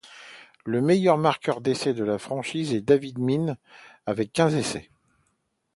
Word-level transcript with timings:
Le 0.65 0.81
meilleur 0.81 1.19
marqueur 1.19 1.61
d'essais 1.61 1.93
de 1.93 2.03
la 2.03 2.17
franchise 2.17 2.73
est 2.73 2.81
David 2.81 3.19
Mead 3.19 3.55
avec 4.07 4.33
quinze 4.33 4.55
essais. 4.55 4.89